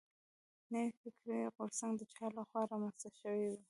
نوی 0.73 0.89
فکري 0.99 1.39
غورځنګ 1.55 1.93
د 1.97 2.01
چا 2.13 2.25
له 2.35 2.43
خوا 2.49 2.61
را 2.69 2.75
منځ 2.81 2.95
ته 3.01 3.09
شوی 3.19 3.41
و. 3.49 3.53